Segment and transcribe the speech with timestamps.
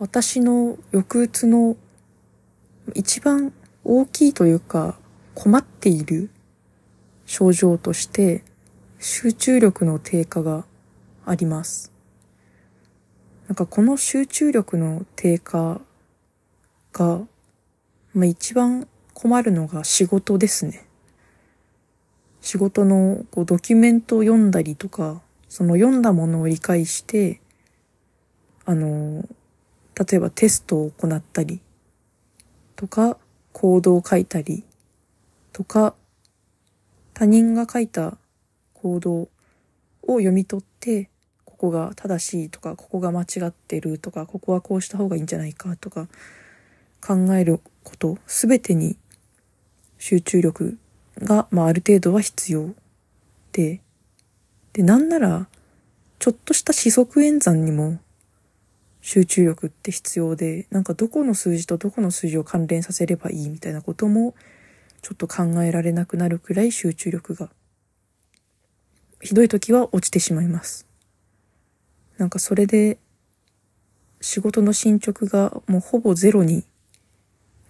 [0.00, 1.76] 私の抑うつの
[2.94, 3.52] 一番
[3.82, 4.96] 大きいというか
[5.34, 6.30] 困っている
[7.26, 8.44] 症状として
[9.00, 10.64] 集中力の低下が
[11.26, 11.92] あります。
[13.48, 15.80] なんかこの集中力の低下
[16.92, 17.20] が、
[18.14, 20.86] まあ、一番困るのが仕事ですね。
[22.40, 27.40] 仕事のこうドキュメントを読んだりとか、その読んだものを理解して、
[28.64, 29.24] あの、
[29.98, 31.60] 例えばテストを行ったり
[32.76, 33.18] とか、
[33.52, 34.62] コードを書いたり
[35.52, 35.94] とか、
[37.14, 38.16] 他人が書いた
[38.74, 39.30] コードを
[40.02, 41.10] 読み取って、
[41.44, 46.06] ここが正しいとか、ここが間違ってるとか、ここはこうした方がいいんじゃないかとか、
[47.04, 48.96] 考えること、すべてに
[49.98, 50.78] 集中力
[51.18, 52.70] が、まあ、ある程度は必要
[53.50, 53.80] で、
[54.72, 55.48] で、なんなら、
[56.20, 57.98] ちょっとした四則演算にも
[59.08, 64.34] 集中力って必要で、なんかどこの数字とどこの数字を関連させればいいみたいなことも、
[65.00, 67.48] ちょっと考えられなくなるくらい集中力が、
[69.22, 70.86] ひどい時は落ちてしまいます。
[72.18, 72.98] なんかそれで
[74.20, 76.66] 仕事の進捗がもうほぼゼロに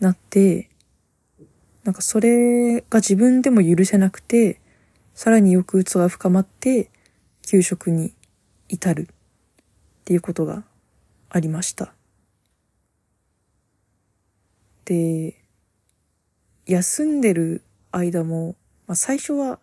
[0.00, 0.68] なって、
[1.84, 4.60] なんかそれが自分でも許せなくて、
[5.14, 6.90] さらに抑うつが深まって、
[7.46, 8.12] 休職に
[8.68, 9.06] 至るっ
[10.04, 10.64] ていうことが
[11.30, 11.94] ありました。
[14.84, 15.36] で、
[16.66, 17.62] 休んでる
[17.92, 19.58] 間も、まあ、最初は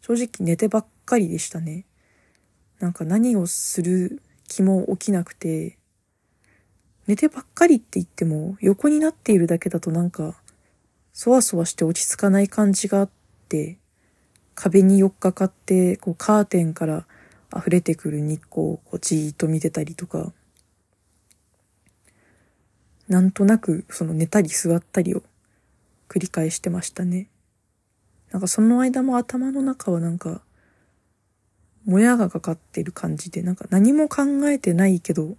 [0.00, 1.84] 正直寝てばっかりでしたね。
[2.80, 5.78] なんか何をする気も起きなくて、
[7.06, 10.34] 寝てばっかりって言っても横になっているだけだとなんか、
[11.12, 13.10] そわそわして落ち着かない感じがあっ
[13.48, 13.78] て、
[14.54, 17.06] 壁に寄っかかって、こうカーテンから
[17.56, 20.32] 溢れてくる日光をこうじーっと見てたりとか、
[23.08, 25.22] なんとなくその寝たり座ったりを
[26.08, 27.28] 繰り返してましたね。
[28.32, 30.42] なんかその間も頭の中はなんか
[31.84, 35.36] もやがかかってる感じで、なんか何も考えてないけど、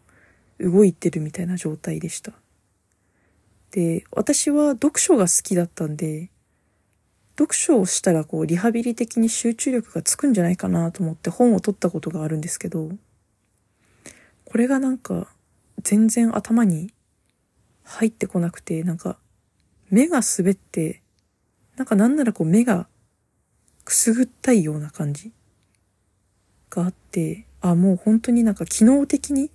[0.59, 2.31] 動いてるみたいな状態でした。
[3.72, 6.29] で、私は読書が好きだったんで、
[7.38, 12.89] 読書をしたらこうリハビリ的に集中力がつくんじゃないかなと思って本を取ったことがあるんですけど、
[14.45, 15.27] これがなんか
[15.83, 16.94] 全然頭に
[17.87, 19.17] 入ってこなくて、なんか
[19.89, 21.01] 目が滑って、
[21.75, 22.87] なんかなんならこう目が
[23.83, 25.31] くすぐったいような感じ。
[26.69, 29.51] があって、あ、もう本当になんか機能的に、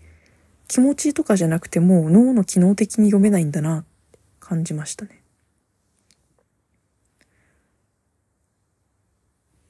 [0.67, 5.23] 気持ちとかじゃなくてもう脳の機能的に読めないんだなって感じましたね。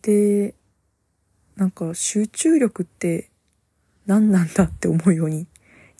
[0.03, 0.55] で、
[1.57, 3.31] なんか集中力って
[4.07, 5.49] 何なんだって思うように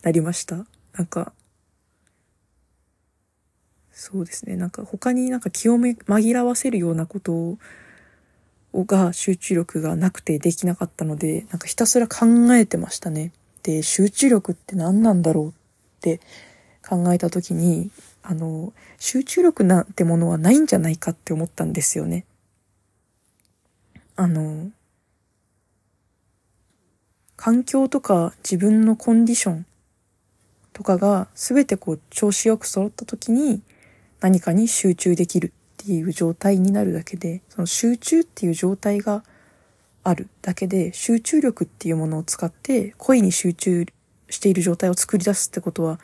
[0.03, 0.65] なりました？
[0.93, 1.33] なんか、
[4.03, 4.57] そうですね。
[4.57, 7.57] なんか他になんか気を紛らわせるようなこと
[8.73, 13.31] をが集中力がなくてできなかったので、なんかひたすら考えてましたね。
[13.63, 15.51] で、集中力って何なんだろうっ
[16.01, 16.19] て
[16.85, 17.91] 考えた時に、
[18.23, 22.25] あの、集中力なんてものはないんじゃないかって思ったんですよね。
[24.17, 24.69] あの、
[27.37, 29.65] 環境とか自分のコンディション
[30.73, 33.61] とかが全てこう調子よく揃った時に
[34.23, 35.51] 何かに集中できるっ
[35.85, 39.21] ていう状態になるだけで、その集中っていう状態が
[40.01, 43.85] あるだけで、集中力っていうものを使って恋に集中
[44.29, 45.99] している状態を作り出すってことは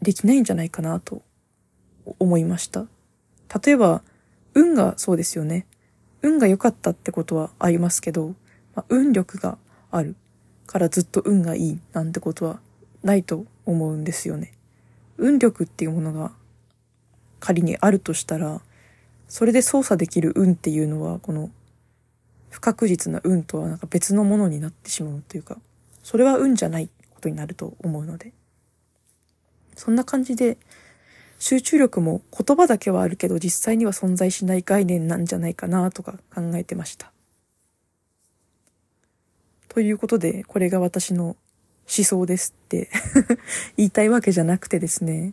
[0.00, 1.22] できないんじゃないかなと
[2.20, 2.86] 思いました。
[3.64, 4.04] 例えば、
[4.54, 5.66] 運がそうですよね。
[6.22, 8.36] 運が良かったってことはありますけど、
[8.76, 9.58] まあ、運力が
[9.90, 10.14] ある
[10.68, 12.60] からずっと運がいいなんてことは
[13.02, 14.52] ないと思うんですよね。
[15.16, 16.37] 運力っていうものが
[17.40, 18.60] 仮にあるとしたら、
[19.28, 21.50] それで操作できる運っていうのは、この
[22.50, 25.58] 不確実な運とはなんか別のものになってしまうというか、
[26.02, 28.32] それは運じゃないことになると思うので。
[29.76, 30.58] そんな感じで、
[31.38, 37.12] 集中力も言葉だけはあるけど実際には存在しない概念なんじゃないかなとか考えてました。
[39.68, 42.90] ということで、これが私の思想ですって
[43.76, 45.32] 言いたいわけじゃなくてですね。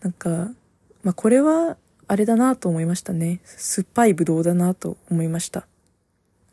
[0.00, 0.50] なんか、
[1.02, 1.76] まあこれは
[2.06, 3.40] あれだなと思いましたね。
[3.44, 5.66] 酸っぱいブドウだなと思いました。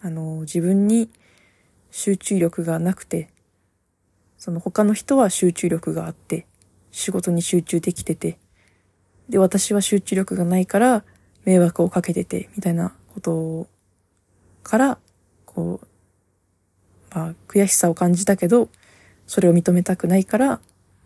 [0.01, 1.09] あの、自分に
[1.89, 3.29] 集中力がなくて、
[4.37, 6.45] その他の人は集中力があって、
[6.91, 8.37] 仕事に集中できてて、
[9.29, 11.03] で、私は集中力がないから
[11.43, 13.67] 迷惑をかけてて、みたいなこと
[14.63, 14.97] から、
[15.45, 15.87] こう、
[17.15, 18.69] まあ、悔しさを感じたけど、
[19.25, 20.61] それを認めたくないから、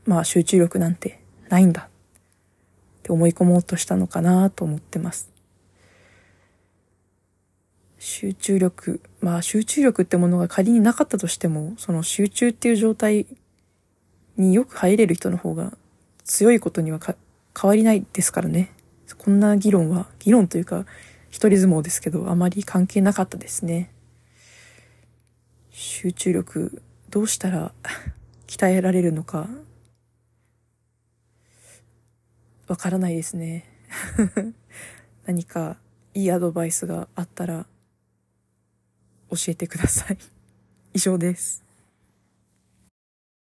[0.06, 1.88] まあ集中力なんてないんだ
[3.14, 5.30] 思い込もうとしたのかなと思ってます。
[8.00, 13.28] 集中力、まあ集中力ってものが仮になかったとしても、その集中っていう状態
[14.38, 15.74] によく入れる人の方が
[16.24, 17.16] 強いことには変
[17.68, 18.72] わりないですからね。
[19.18, 20.86] こんな議論は、議論というか、
[21.30, 23.92] 一人相撲ですけど、あまり関係なかったですね。
[25.70, 27.72] 集中力、どうしたら
[28.48, 29.48] 鍛えられるのか、
[32.72, 33.66] わからないですね。
[35.28, 35.76] 何か
[36.14, 37.66] いいアドバイスがあったら
[39.30, 40.18] 教えてください。
[40.94, 41.66] 以上です。